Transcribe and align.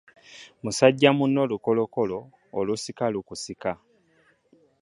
Musajja 0.63 1.09
muno 1.17 1.41
lukolokolo 1.51 2.19
olusika 2.59 3.05
lukusika. 3.13 3.71